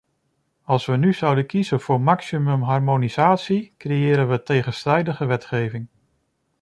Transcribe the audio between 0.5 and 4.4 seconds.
Als we nu zouden kiezen voor maximumharmonisatie, creëren